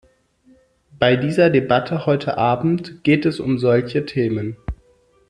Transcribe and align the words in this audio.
Bei 0.97 1.15
dieser 1.15 1.51
Debatte 1.51 2.07
heute 2.07 2.35
Abend 2.39 3.03
geht 3.03 3.27
es 3.27 3.39
um 3.39 3.59
solche 3.59 4.03
Themen. 4.03 4.57